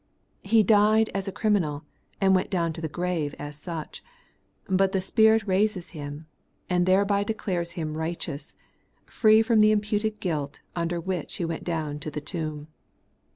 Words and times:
He 0.41 0.63
died 0.63 1.11
as 1.13 1.27
a 1.27 1.31
criminal, 1.31 1.83
and 2.19 2.33
went 2.33 2.49
down 2.49 2.73
to 2.73 2.81
the 2.81 2.87
grave 2.89 3.35
as 3.37 3.55
such; 3.55 4.03
but 4.67 4.93
the 4.93 4.99
Spirit 4.99 5.43
raises 5.45 5.91
Him, 5.91 6.25
and 6.67 6.87
thereby 6.87 7.23
de 7.23 7.35
clares 7.35 7.73
Him 7.73 7.95
righteous, 7.95 8.55
free 9.05 9.43
from 9.43 9.59
the 9.59 9.71
imputed 9.71 10.19
guilt 10.19 10.59
under 10.75 10.99
which 10.99 11.35
He 11.35 11.45
went 11.45 11.63
down 11.63 11.99
to 11.99 12.09
the 12.09 12.19
tomb. 12.19 12.67